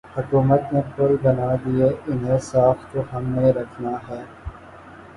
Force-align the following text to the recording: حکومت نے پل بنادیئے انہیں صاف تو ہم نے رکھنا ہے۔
حکومت 0.15 0.61
نے 0.73 0.81
پل 0.95 1.11
بنادیئے 1.23 1.89
انہیں 2.07 2.39
صاف 2.49 2.77
تو 2.91 2.99
ہم 3.13 3.23
نے 3.35 3.51
رکھنا 3.51 3.93
ہے۔ 4.07 4.21